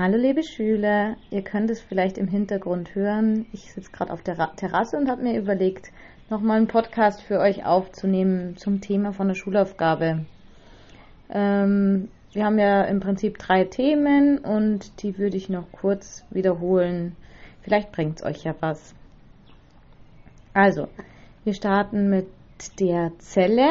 [0.00, 3.46] Hallo liebe Schüler, ihr könnt es vielleicht im Hintergrund hören.
[3.52, 5.90] Ich sitze gerade auf der Terrasse und habe mir überlegt,
[6.30, 10.24] nochmal einen Podcast für euch aufzunehmen zum Thema von der Schulaufgabe.
[11.30, 17.16] Ähm, wir haben ja im Prinzip drei Themen und die würde ich noch kurz wiederholen.
[17.62, 18.94] Vielleicht bringt es euch ja was.
[20.54, 20.86] Also,
[21.42, 22.28] wir starten mit
[22.78, 23.68] der Zelle.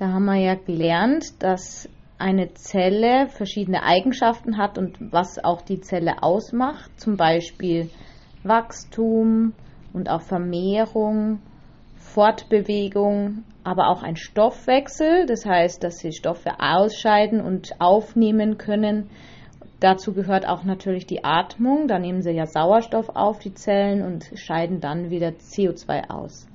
[0.00, 5.80] Da haben wir ja gelernt, dass eine Zelle verschiedene Eigenschaften hat und was auch die
[5.80, 7.90] Zelle ausmacht, zum Beispiel
[8.42, 9.54] Wachstum
[9.92, 11.40] und auch Vermehrung,
[11.96, 19.10] Fortbewegung, aber auch ein Stoffwechsel, das heißt, dass sie Stoffe ausscheiden und aufnehmen können.
[19.78, 24.28] Dazu gehört auch natürlich die Atmung, da nehmen sie ja Sauerstoff auf, die Zellen, und
[24.34, 26.47] scheiden dann wieder CO2 aus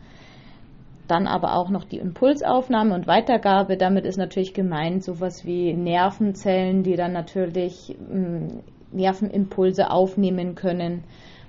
[1.08, 3.78] dann aber auch noch die Impulsaufnahme und Weitergabe.
[3.78, 11.04] Damit ist natürlich gemeint sowas wie Nervenzellen, die dann natürlich ähm, Nervenimpulse aufnehmen können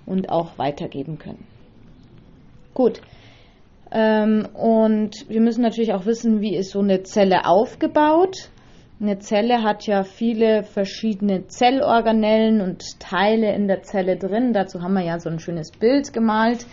[0.06, 1.46] und auch weitergeben können.
[2.74, 3.00] Gut.
[3.92, 8.50] Ähm, und wir müssen natürlich auch wissen, wie ist so eine Zelle aufgebaut.
[9.00, 14.52] Eine Zelle hat ja viele verschiedene Zellorganellen und Teile in der Zelle drin.
[14.52, 16.66] Dazu haben wir ja so ein schönes Bild gemalt.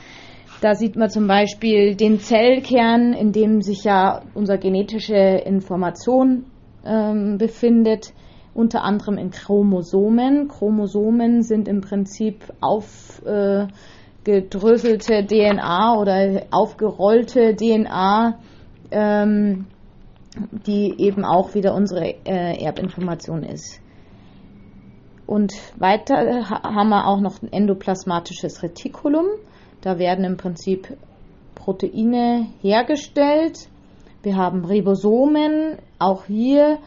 [0.61, 6.45] Da sieht man zum Beispiel den Zellkern, in dem sich ja unsere genetische Information
[6.85, 8.13] ähm, befindet,
[8.53, 10.49] unter anderem in Chromosomen.
[10.49, 18.37] Chromosomen sind im Prinzip aufgedröselte äh, DNA oder aufgerollte DNA,
[18.91, 19.65] ähm,
[20.67, 23.81] die eben auch wieder unsere äh, Erbinformation ist.
[25.25, 26.17] Und weiter
[26.49, 29.25] haben wir auch noch ein endoplasmatisches Retikulum.
[29.81, 30.95] Da werden im Prinzip
[31.55, 33.67] Proteine hergestellt.
[34.23, 35.77] Wir haben Ribosomen.
[35.99, 36.79] Auch hier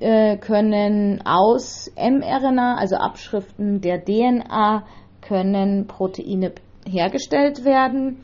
[0.00, 4.84] äh, können aus mRNA, also Abschriften der DNA,
[5.20, 6.52] können Proteine
[6.86, 8.18] hergestellt werden.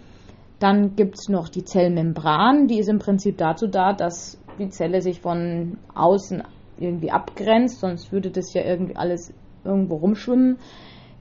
[0.59, 5.01] Dann gibt es noch die Zellmembran, die ist im Prinzip dazu da, dass die Zelle
[5.01, 6.43] sich von außen
[6.79, 9.33] irgendwie abgrenzt, sonst würde das ja irgendwie alles
[9.65, 10.59] irgendwo rumschwimmen.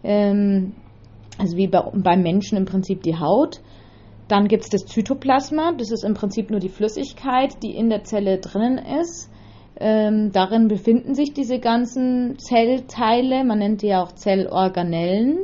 [0.03, 0.73] Ähm,
[1.39, 3.61] also wie bei, beim Menschen im Prinzip die Haut.
[4.27, 8.03] Dann gibt es das Zytoplasma, das ist im Prinzip nur die Flüssigkeit, die in der
[8.03, 9.31] Zelle drinnen ist.
[9.79, 15.39] Ähm, darin befinden sich diese ganzen Zellteile, man nennt die ja auch Zellorganellen.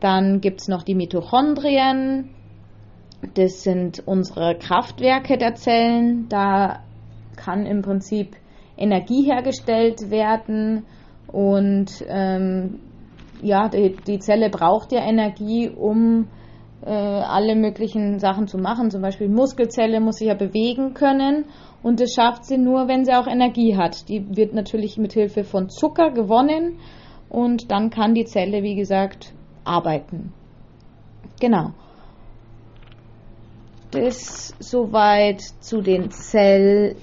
[0.00, 2.30] Dann gibt es noch die Mitochondrien,
[3.34, 6.28] das sind unsere Kraftwerke der Zellen.
[6.28, 6.84] Da
[7.36, 8.36] kann im Prinzip
[8.76, 10.84] Energie hergestellt werden
[11.26, 12.78] und ähm,
[13.42, 16.28] ja, die, die Zelle braucht ja Energie, um
[16.84, 18.90] äh, alle möglichen Sachen zu machen.
[18.90, 21.46] Zum Beispiel Muskelzelle muss sich ja bewegen können
[21.82, 24.08] und das schafft sie nur, wenn sie auch Energie hat.
[24.08, 26.78] Die wird natürlich mit Hilfe von Zucker gewonnen
[27.28, 29.32] und dann kann die Zelle, wie gesagt,
[29.64, 30.32] arbeiten.
[31.40, 31.72] Genau.
[33.90, 36.96] Das soweit zu den Zellen.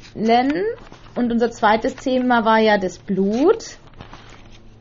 [1.16, 3.78] Und unser zweites Thema war ja das Blut.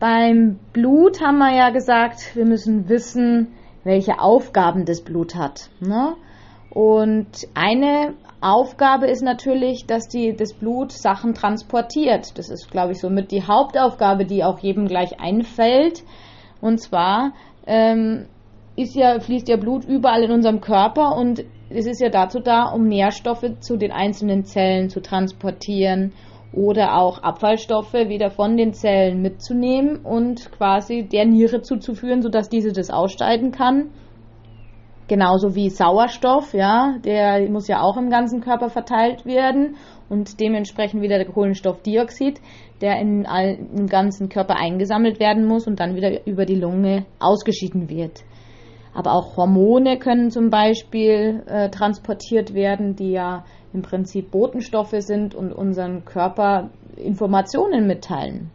[0.01, 5.71] Beim Blut haben wir ja gesagt, wir müssen wissen, welche Aufgaben das Blut hat.
[5.81, 6.15] Ne?
[6.71, 12.37] Und eine Aufgabe ist natürlich, dass die, das Blut Sachen transportiert.
[12.37, 16.03] Das ist, glaube ich, somit die Hauptaufgabe, die auch jedem gleich einfällt.
[16.61, 17.33] Und zwar
[17.67, 18.27] ähm,
[18.77, 22.65] ist ja, fließt ja Blut überall in unserem Körper und es ist ja dazu da,
[22.65, 26.13] um Nährstoffe zu den einzelnen Zellen zu transportieren
[26.57, 32.73] oder auch Abfallstoffe wieder von den Zellen mitzunehmen und quasi der Niere zuzuführen, sodass diese
[32.73, 33.91] das ausscheiden kann.
[35.07, 39.77] Genauso wie Sauerstoff, ja, der muss ja auch im ganzen Körper verteilt werden
[40.09, 42.41] und dementsprechend wieder der Kohlenstoffdioxid,
[42.81, 47.05] der in all, im ganzen Körper eingesammelt werden muss und dann wieder über die Lunge
[47.19, 48.23] ausgeschieden wird.
[48.95, 55.35] Aber auch Hormone können zum Beispiel äh, transportiert werden, die ja im Prinzip Botenstoffe sind
[55.35, 58.51] und unseren Körper Informationen mitteilen.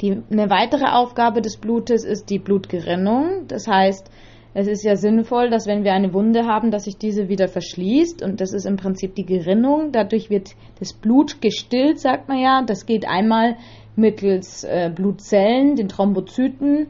[0.00, 3.46] Die, eine weitere Aufgabe des Blutes ist die Blutgerinnung.
[3.48, 4.10] Das heißt,
[4.54, 8.22] es ist ja sinnvoll, dass wenn wir eine Wunde haben, dass sich diese wieder verschließt.
[8.22, 9.92] Und das ist im Prinzip die Gerinnung.
[9.92, 12.62] Dadurch wird das Blut gestillt, sagt man ja.
[12.66, 13.56] Das geht einmal
[13.94, 16.88] mittels äh, Blutzellen, den Thrombozyten,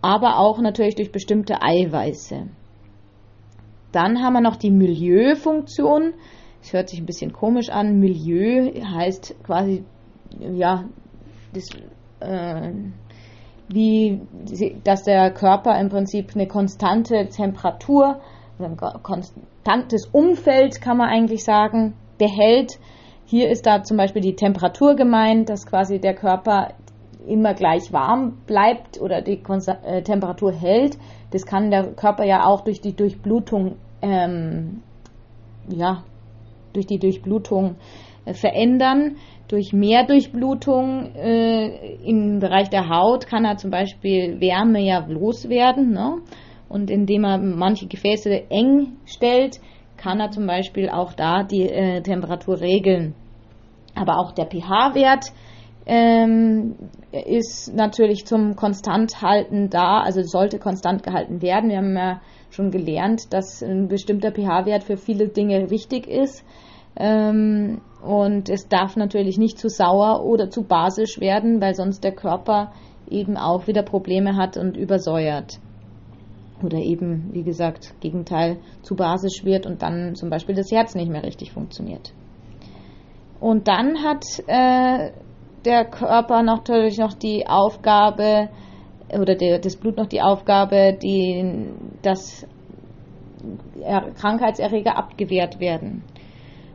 [0.00, 2.48] aber auch natürlich durch bestimmte Eiweiße.
[3.92, 6.14] Dann haben wir noch die Milieufunktion.
[6.60, 7.98] Das hört sich ein bisschen komisch an.
[7.98, 9.84] Milieu heißt quasi,
[10.38, 10.84] ja,
[11.52, 11.68] das,
[12.20, 12.72] äh,
[13.68, 14.20] wie,
[14.84, 18.20] dass der Körper im Prinzip eine konstante Temperatur,
[18.58, 22.78] ein konstantes Umfeld, kann man eigentlich sagen, behält.
[23.24, 26.74] Hier ist da zum Beispiel die Temperatur gemeint, dass quasi der Körper
[27.26, 30.98] immer gleich warm bleibt oder die äh, Temperatur hält.
[31.32, 34.82] Das kann der Körper ja auch durch die Durchblutung, ähm,
[35.68, 36.04] ja,
[36.72, 37.76] durch die Durchblutung
[38.24, 39.16] äh, verändern.
[39.48, 45.90] Durch mehr Durchblutung äh, im Bereich der Haut kann er zum Beispiel Wärme ja loswerden.
[45.90, 46.18] Ne?
[46.68, 49.60] Und indem er manche Gefäße eng stellt,
[49.96, 53.14] kann er zum Beispiel auch da die äh, Temperatur regeln.
[53.94, 55.32] Aber auch der pH-Wert
[55.86, 56.76] ähm,
[57.12, 61.68] ist natürlich zum Konstanthalten da, also sollte konstant gehalten werden.
[61.68, 62.20] Wir haben ja
[62.50, 66.44] schon gelernt, dass ein bestimmter pH-Wert für viele Dinge wichtig ist.
[66.96, 72.12] Ähm, und es darf natürlich nicht zu sauer oder zu basisch werden, weil sonst der
[72.12, 72.72] Körper
[73.08, 75.58] eben auch wieder Probleme hat und übersäuert.
[76.62, 81.10] Oder eben, wie gesagt, Gegenteil zu basisch wird und dann zum Beispiel das Herz nicht
[81.10, 82.12] mehr richtig funktioniert.
[83.40, 85.10] Und dann hat äh,
[85.64, 88.48] der Körper natürlich noch die Aufgabe,
[89.12, 91.66] oder der, das Blut noch die Aufgabe, die,
[92.02, 92.46] dass
[94.16, 96.04] Krankheitserreger abgewehrt werden.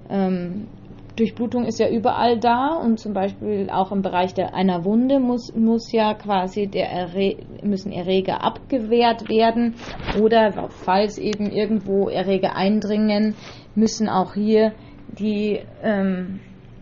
[0.10, 0.68] Ähm,
[1.16, 5.54] Durchblutung ist ja überall da und zum Beispiel auch im Bereich der, einer Wunde muss,
[5.56, 9.76] muss ja quasi der Erre müssen Erreger abgewehrt werden
[10.22, 13.34] oder falls eben irgendwo Erreger eindringen,
[13.74, 14.74] müssen auch hier
[15.08, 16.40] die ähm,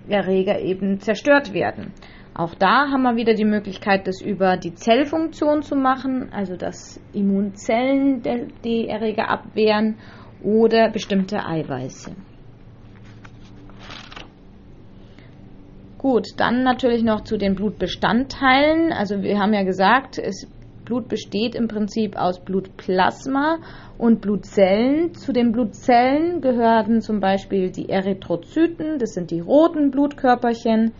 [0.10, 1.94] Erreger eben zerstört werden.
[2.34, 7.00] Auch da haben wir wieder die Möglichkeit, das über die Zellfunktion zu machen, also dass
[7.14, 8.22] Immunzellen
[8.64, 9.96] die Erreger abwehren
[10.44, 12.12] oder bestimmte Eiweiße.
[15.98, 18.92] Gut, dann natürlich noch zu den Blutbestandteilen.
[18.92, 20.48] Also wir haben ja gesagt, es,
[20.86, 23.58] Blut besteht im Prinzip aus Blutplasma
[23.98, 25.14] und Blutzellen.
[25.16, 30.94] Zu den Blutzellen gehören zum Beispiel die Erythrozyten, das sind die roten Blutkörperchen.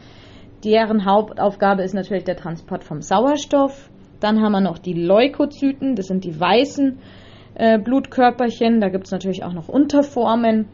[0.64, 3.92] Deren Hauptaufgabe ist natürlich der Transport vom Sauerstoff.
[4.20, 6.98] Dann haben wir noch die Leukozyten, das sind die weißen
[7.54, 8.82] äh, Blutkörperchen.
[8.82, 10.68] Da gibt es natürlich auch noch Unterformen.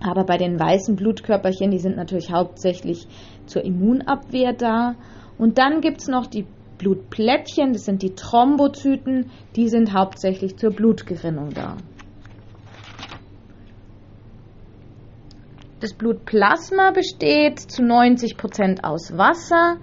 [0.00, 3.06] Aber bei den weißen Blutkörperchen, die sind natürlich hauptsächlich
[3.46, 4.96] zur Immunabwehr da.
[5.38, 6.46] Und dann gibt es noch die
[6.82, 11.76] Blutplättchen, das sind die Thrombozyten, die sind hauptsächlich zur Blutgerinnung da.
[15.78, 19.76] Das Blutplasma besteht zu 90% aus Wasser,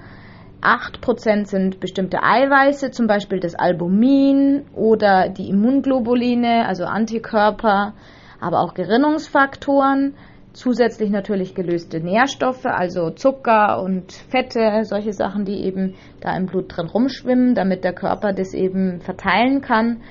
[0.62, 7.94] 8% sind bestimmte Eiweiße, zum Beispiel das Albumin oder die Immunglobuline, also Antikörper,
[8.42, 10.16] aber auch Gerinnungsfaktoren
[10.59, 16.75] Zusätzlich natürlich gelöste Nährstoffe, also Zucker und Fette, solche Sachen, die eben da im Blut
[16.75, 20.01] drin rumschwimmen, damit der Körper das eben verteilen kann,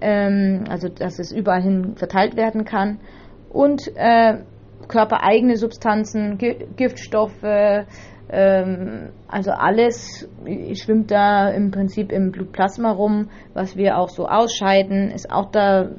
[0.00, 3.00] ähm, also dass es überall hin verteilt werden kann.
[3.48, 4.44] Und äh,
[4.86, 7.42] körpereigene Substanzen, Giftstoffe,
[8.32, 10.28] also alles
[10.74, 15.90] schwimmt da im Prinzip im Blutplasma rum, was wir auch so ausscheiden, ist auch da,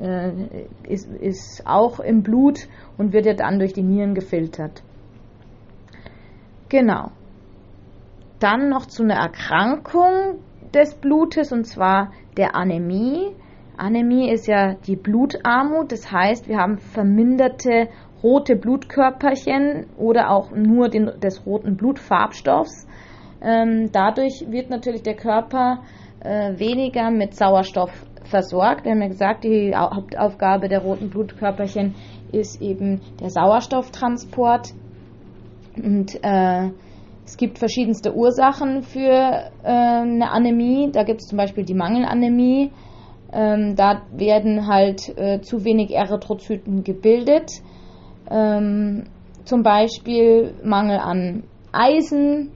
[0.00, 0.32] äh,
[0.88, 4.82] ist, ist auch im Blut und wird ja dann durch die Nieren gefiltert.
[6.68, 7.10] Genau.
[8.38, 10.38] Dann noch zu einer Erkrankung
[10.74, 13.34] des Blutes und zwar der Anämie.
[13.76, 17.88] Anämie ist ja die Blutarmut, das heißt, wir haben verminderte
[18.22, 22.86] rote Blutkörperchen oder auch nur den, des roten Blutfarbstoffs.
[23.42, 25.82] Ähm, dadurch wird natürlich der Körper
[26.20, 27.90] äh, weniger mit Sauerstoff
[28.24, 28.84] versorgt.
[28.84, 31.94] Wir haben ja gesagt, die Hauptaufgabe der roten Blutkörperchen
[32.32, 34.72] ist eben der Sauerstofftransport.
[35.76, 36.70] Und äh,
[37.24, 40.90] es gibt verschiedenste Ursachen für äh, eine Anämie.
[40.92, 42.70] Da gibt es zum Beispiel die Mangelanämie.
[43.32, 47.50] Ähm, da werden halt äh, zu wenig Erythrozyten gebildet.
[48.30, 49.04] Ähm,
[49.44, 52.50] zum Beispiel Mangel an Eisen.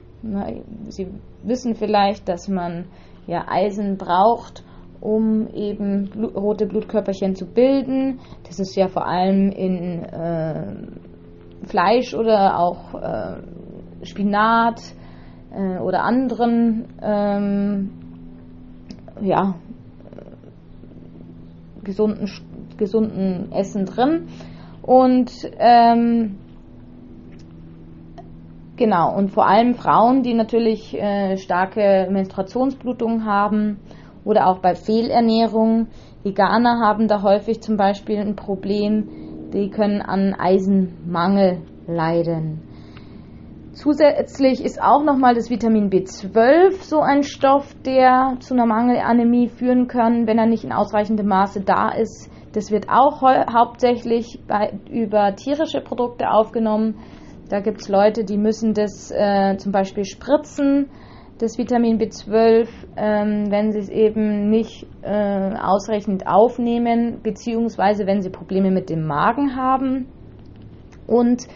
[0.88, 1.08] Sie
[1.42, 2.86] wissen vielleicht, dass man
[3.26, 4.64] ja Eisen braucht,
[5.00, 8.20] um eben Blut, rote Blutkörperchen zu bilden.
[8.44, 10.76] Das ist ja vor allem in äh,
[11.66, 13.36] Fleisch oder auch äh,
[14.02, 14.80] Spinat
[15.52, 17.90] äh, oder anderen ähm,
[19.22, 19.54] ja,
[21.82, 22.28] gesunden,
[22.76, 24.28] gesunden Essen drin.
[24.90, 25.30] Und
[25.60, 26.40] ähm,
[28.74, 33.78] genau, und vor allem Frauen, die natürlich äh, starke Menstruationsblutungen haben,
[34.24, 35.86] oder auch bei Fehlernährung.
[36.24, 39.08] Veganer haben da häufig zum Beispiel ein Problem,
[39.54, 42.62] die können an Eisenmangel leiden.
[43.72, 49.86] Zusätzlich ist auch nochmal das Vitamin B12 so ein Stoff, der zu einer Mangelanämie führen
[49.86, 52.28] kann, wenn er nicht in ausreichendem Maße da ist.
[52.52, 56.98] Das wird auch hauptsächlich bei, über tierische Produkte aufgenommen.
[57.48, 60.90] Da gibt es Leute, die müssen das äh, zum Beispiel spritzen
[61.40, 68.28] das Vitamin B12, ähm, wenn sie es eben nicht äh, ausreichend aufnehmen, beziehungsweise wenn sie
[68.28, 70.06] Probleme mit dem Magen haben.
[71.06, 71.46] Und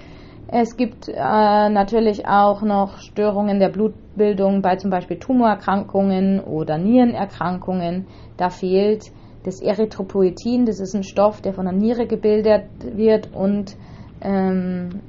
[0.48, 8.06] es gibt äh, natürlich auch noch Störungen der Blutbildung bei zum Beispiel Tumorerkrankungen oder Nierenerkrankungen.
[8.38, 9.12] Da fehlt
[9.44, 13.76] das Erythropoetin, das ist ein Stoff, der von der Niere gebildet wird und
[14.20, 15.00] ähm,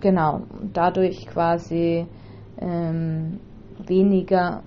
[0.00, 2.06] genau dadurch quasi
[2.58, 3.38] ähm,
[3.86, 4.62] weniger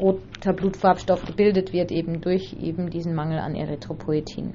[0.00, 4.54] roter Blutfarbstoff gebildet wird, eben durch eben diesen Mangel an Erythropoetin.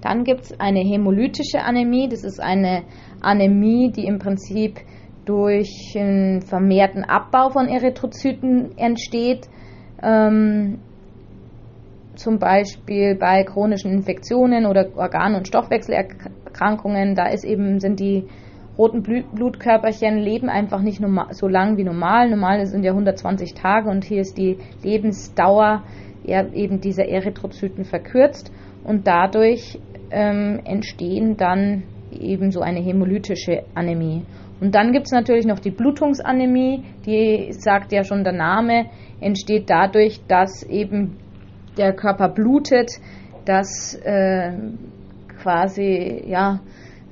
[0.00, 2.08] Dann gibt es eine hämolytische Anämie.
[2.08, 2.84] Das ist eine
[3.20, 4.80] Anämie, die im Prinzip
[5.24, 9.48] durch einen vermehrten Abbau von Erythrozyten entsteht.
[10.02, 10.78] Ähm,
[12.20, 17.14] zum Beispiel bei chronischen Infektionen oder Organ- und Stoffwechselerkrankungen.
[17.14, 18.24] Da ist eben, sind die
[18.76, 22.30] roten Blutkörperchen leben einfach nicht so lang wie normal.
[22.30, 25.82] Normal sind ja 120 Tage und hier ist die Lebensdauer
[26.24, 28.52] eben dieser Erythrozyten verkürzt
[28.84, 29.78] und dadurch
[30.10, 34.22] ähm, entstehen dann eben so eine hämolytische Anämie.
[34.60, 38.86] Und dann gibt es natürlich noch die Blutungsanämie, die sagt ja schon der Name,
[39.20, 41.16] entsteht dadurch, dass eben
[41.76, 42.92] der Körper blutet,
[43.44, 44.52] dass äh,
[45.42, 46.60] quasi ja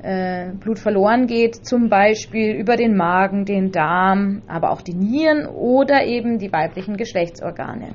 [0.02, 5.46] äh, Blut verloren geht, zum Beispiel über den Magen, den Darm, aber auch die Nieren
[5.46, 7.94] oder eben die weiblichen Geschlechtsorgane.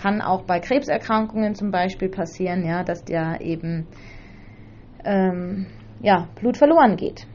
[0.00, 3.86] Kann auch bei Krebserkrankungen zum Beispiel passieren, ja, dass der eben
[5.04, 5.66] ähm,
[6.00, 7.26] ja, Blut verloren geht.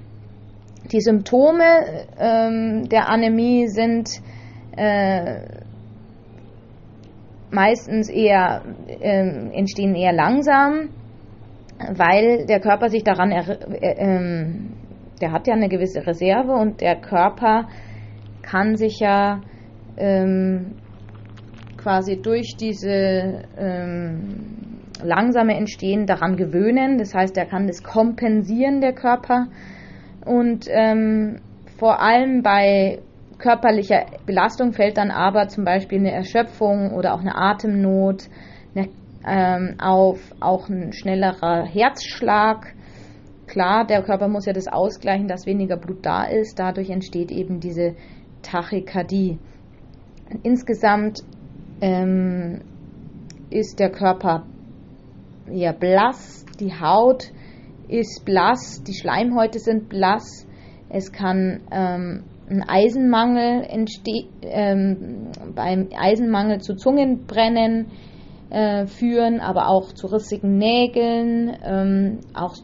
[0.92, 4.10] Die Symptome ähm, der Anämie sind
[4.78, 5.42] äh,
[7.52, 10.90] meistens eher äh, entstehen eher langsam
[11.80, 13.44] weil der Körper sich daran, äh,
[13.82, 14.74] ähm,
[15.22, 17.68] der hat ja eine gewisse Reserve und der Körper
[18.42, 19.42] kann sich ja
[19.98, 20.76] ähm,
[21.78, 26.98] quasi durch diese ähm, langsame Entstehen daran gewöhnen.
[26.98, 29.48] Das heißt, er kann das kompensieren, der Körper.
[30.26, 31.40] Und ähm,
[31.78, 33.00] vor allem bei
[33.38, 38.30] körperlicher Belastung fällt dann aber zum Beispiel eine Erschöpfung oder auch eine Atemnot,
[38.76, 38.90] eine
[39.26, 42.74] ähm, auf auch ein schnellerer Herzschlag.
[43.48, 46.60] Klar, der Körper muss ja das ausgleichen, dass weniger Blut da ist.
[46.60, 47.96] Dadurch entsteht eben diese
[48.42, 49.40] Tachykardie.
[50.44, 51.22] Insgesamt
[51.82, 52.62] ähm,
[53.50, 54.46] ist der Körper
[55.50, 57.32] eher blass, die Haut
[57.88, 60.46] ist blass, die Schleimhäute sind blass.
[60.90, 67.88] Es kann ähm, ein Eisenmangel entstehen, ähm, beim Eisenmangel zu Zungenbrennen,
[68.50, 71.58] äh, führen, aber auch zu rissigen Nägeln.
[71.64, 72.56] Ähm, auch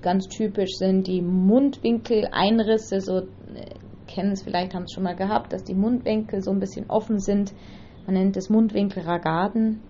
[0.00, 3.24] ganz typisch sind die Mundwinkeleinrisse, so äh,
[4.06, 7.18] kennen es vielleicht, haben es schon mal gehabt, dass die Mundwinkel so ein bisschen offen
[7.18, 7.52] sind.
[8.06, 9.80] Man nennt es Mundwinkelragaden.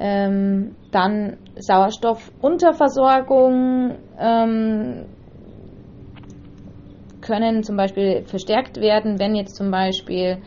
[0.00, 5.06] Ähm, dann Sauerstoffunterversorgung ähm,
[7.28, 10.38] können zum Beispiel verstärkt werden, wenn jetzt zum Beispiel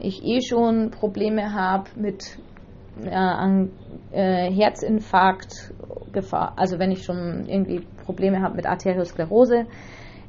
[0.00, 2.38] ich eh schon Probleme habe mit
[3.04, 3.70] äh, an
[4.10, 5.74] äh, Herzinfarkt
[6.12, 9.66] Gefahr, also wenn ich schon irgendwie Probleme habe mit Arteriosklerose,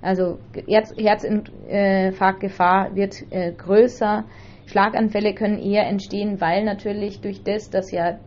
[0.02, 4.26] also Herz, Herzinfarktgefahr wird äh, größer.
[4.66, 8.20] Schlaganfälle können eher entstehen, weil natürlich durch das, dass ja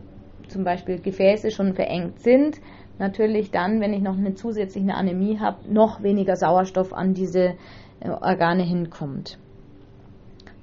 [0.47, 2.57] zum Beispiel Gefäße schon verengt sind,
[2.99, 7.55] natürlich dann, wenn ich noch eine zusätzliche Anämie habe, noch weniger Sauerstoff an diese
[7.99, 9.37] äh, Organe hinkommt.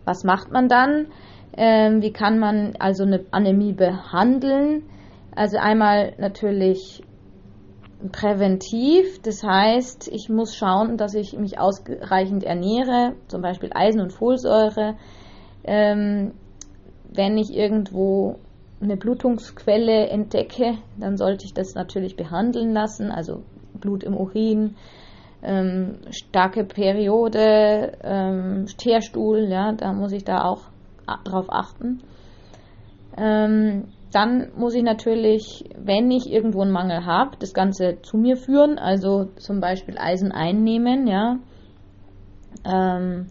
[0.04, 1.06] Was macht man dann?
[1.56, 4.84] Ähm, wie kann man also eine Anämie behandeln?
[5.34, 7.02] Also einmal natürlich
[8.10, 14.12] präventiv, das heißt, ich muss schauen, dass ich mich ausreichend ernähre, zum Beispiel Eisen und
[14.12, 14.96] Folsäure.
[15.64, 16.32] Ähm,
[17.14, 18.38] wenn ich irgendwo
[18.82, 23.42] eine Blutungsquelle entdecke, dann sollte ich das natürlich behandeln lassen, also
[23.74, 24.76] Blut im Urin,
[25.42, 30.62] ähm, starke Periode, ähm, Teerstuhl, ja, da muss ich da auch
[31.24, 32.02] darauf achten.
[33.16, 38.36] Ähm, dann muss ich natürlich, wenn ich irgendwo einen Mangel habe, das Ganze zu mir
[38.36, 41.38] führen, also zum Beispiel Eisen einnehmen, ja.
[42.64, 43.26] Ähm,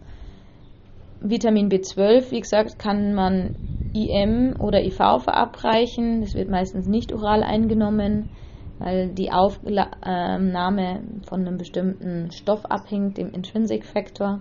[1.20, 3.54] Vitamin B12, wie gesagt, kann man
[3.94, 6.20] IM oder IV verabreichen.
[6.20, 8.30] Das wird meistens nicht oral eingenommen,
[8.78, 14.40] weil die Aufnahme von einem bestimmten Stoff abhängt, dem Intrinsic Factor.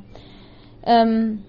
[0.84, 1.43] Ähm,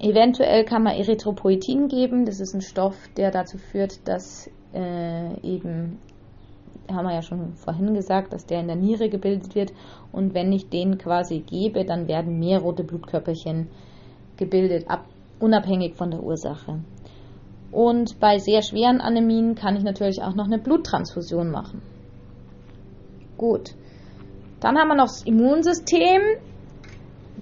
[0.00, 2.24] Eventuell kann man Erythropoetin geben.
[2.24, 5.98] Das ist ein Stoff, der dazu führt, dass äh, eben,
[6.90, 9.72] haben wir ja schon vorhin gesagt, dass der in der Niere gebildet wird.
[10.10, 13.68] Und wenn ich den quasi gebe, dann werden mehr rote Blutkörperchen
[14.36, 15.04] gebildet, ab,
[15.40, 16.80] unabhängig von der Ursache.
[17.70, 21.82] Und bei sehr schweren Anämien kann ich natürlich auch noch eine Bluttransfusion machen.
[23.36, 23.74] Gut.
[24.60, 26.22] Dann haben wir noch das Immunsystem.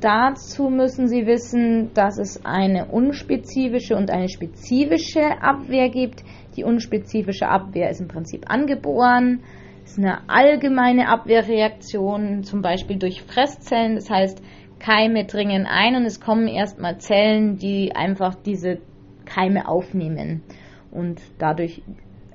[0.01, 6.23] Dazu müssen Sie wissen, dass es eine unspezifische und eine spezifische Abwehr gibt.
[6.57, 9.41] Die unspezifische Abwehr ist im Prinzip angeboren,
[9.85, 13.95] ist eine allgemeine Abwehrreaktion, zum Beispiel durch Fresszellen.
[13.95, 14.43] Das heißt,
[14.79, 18.79] Keime dringen ein und es kommen erstmal Zellen, die einfach diese
[19.25, 20.43] Keime aufnehmen
[20.91, 21.83] und dadurch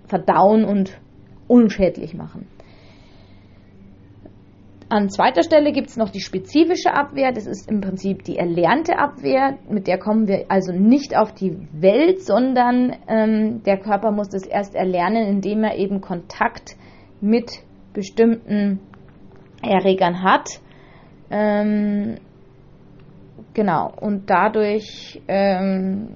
[0.07, 0.99] verdauen und
[1.47, 2.47] unschädlich machen.
[4.91, 7.31] An zweiter Stelle gibt es noch die spezifische Abwehr.
[7.31, 9.57] Das ist im Prinzip die erlernte Abwehr.
[9.69, 14.45] Mit der kommen wir also nicht auf die Welt, sondern ähm, der Körper muss das
[14.45, 16.75] erst erlernen, indem er eben Kontakt
[17.21, 18.81] mit bestimmten
[19.63, 20.59] Erregern hat.
[21.29, 22.17] Ähm,
[23.53, 23.91] genau.
[23.99, 26.09] Und dadurch ähm,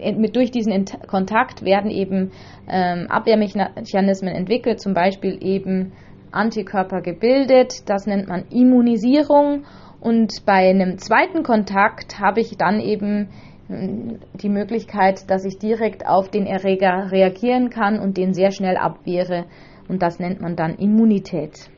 [0.00, 2.30] mit, durch diesen Kontakt werden eben
[2.68, 5.92] ähm, Abwehrmechanismen entwickelt, zum Beispiel eben
[6.30, 7.88] Antikörper gebildet.
[7.88, 9.64] Das nennt man Immunisierung.
[10.00, 13.30] Und bei einem zweiten Kontakt habe ich dann eben
[13.66, 18.76] hm, die Möglichkeit, dass ich direkt auf den Erreger reagieren kann und den sehr schnell
[18.76, 19.46] abwehre.
[19.88, 21.70] Und das nennt man dann Immunität.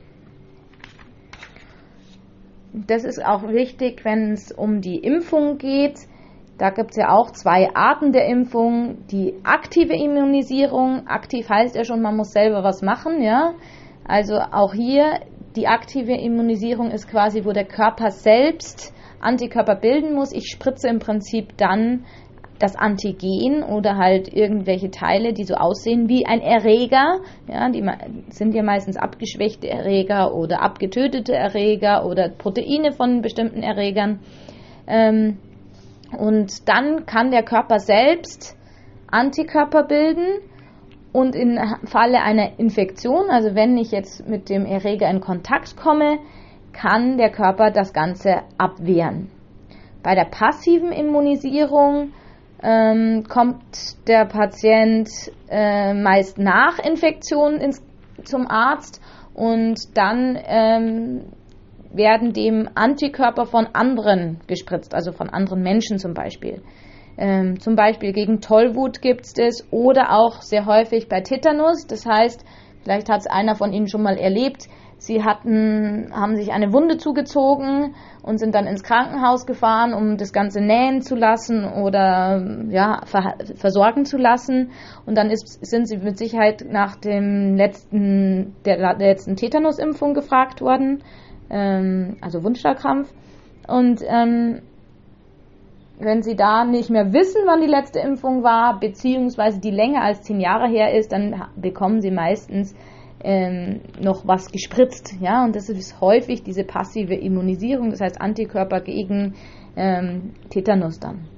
[2.73, 5.99] Das ist auch wichtig, wenn es um die Impfung geht.
[6.59, 9.07] Da gibt es ja auch zwei Arten der Impfung.
[9.11, 11.07] Die aktive Immunisierung.
[11.07, 13.55] Aktiv heißt ja schon, man muss selber was machen, ja.
[14.07, 15.21] Also auch hier
[15.57, 20.33] die aktive Immunisierung ist quasi, wo der Körper selbst Antikörper bilden muss.
[20.33, 22.05] Ich spritze im Prinzip dann
[22.61, 27.21] das Antigen oder halt irgendwelche Teile, die so aussehen wie ein Erreger.
[27.49, 27.83] Ja, die
[28.29, 34.21] sind ja meistens abgeschwächte Erreger oder abgetötete Erreger oder Proteine von bestimmten Erregern.
[34.87, 35.39] Ähm,
[36.17, 38.57] und dann kann der Körper selbst
[39.11, 40.41] Antikörper bilden
[41.13, 46.19] und im Falle einer Infektion, also wenn ich jetzt mit dem Erreger in Kontakt komme,
[46.73, 49.31] kann der Körper das Ganze abwehren.
[50.03, 52.13] Bei der passiven Immunisierung
[52.63, 55.09] ähm, kommt der Patient
[55.49, 57.83] äh, meist nach Infektion ins,
[58.25, 59.01] zum Arzt
[59.35, 61.21] und dann ähm,
[61.93, 66.63] werden dem Antikörper von anderen gespritzt, also von anderen Menschen zum Beispiel.
[67.17, 71.87] Ähm, zum Beispiel gegen Tollwut gibt es das oder auch sehr häufig bei Tetanus.
[71.87, 72.45] Das heißt,
[72.83, 74.69] vielleicht hat es einer von Ihnen schon mal erlebt,
[75.01, 80.31] Sie hatten, haben sich eine Wunde zugezogen und sind dann ins Krankenhaus gefahren, um das
[80.31, 84.73] Ganze nähen zu lassen oder ja, ver versorgen zu lassen.
[85.07, 90.61] Und dann ist, sind sie mit Sicherheit nach dem letzten, der, der letzten Tetanusimpfung gefragt
[90.61, 91.03] worden,
[91.49, 93.11] ähm, also Wundstarkrampf.
[93.67, 94.61] Und ähm,
[95.99, 100.21] wenn Sie da nicht mehr wissen, wann die letzte Impfung war, beziehungsweise die länger als
[100.21, 102.75] zehn Jahre her ist, dann bekommen Sie meistens
[103.23, 105.15] ähm, noch was gespritzt.
[105.21, 109.35] Ja, und das ist häufig diese passive Immunisierung, das heißt Antikörper gegen
[109.77, 111.29] ähm, Tetanus dann.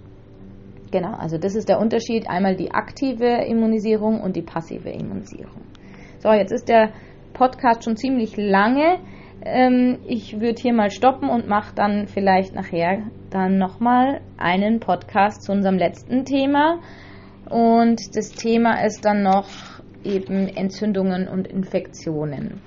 [0.91, 2.29] Genau, also das ist der Unterschied.
[2.29, 5.63] Einmal die aktive Immunisierung und die passive Immunisierung.
[6.19, 6.93] So, jetzt ist der
[7.33, 8.99] Podcast schon ziemlich lange.
[9.45, 15.43] Ähm, ich würde hier mal stoppen und mache dann vielleicht nachher dann nochmal einen Podcast
[15.43, 16.79] zu unserem letzten Thema.
[17.49, 19.49] Und das Thema ist dann noch
[20.05, 22.61] eben Entzündungen und Infektionen.